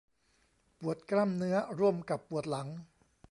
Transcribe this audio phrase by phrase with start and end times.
[0.79, 2.67] ปวดกล้ามเนื้อร่วมกับปวดหลัง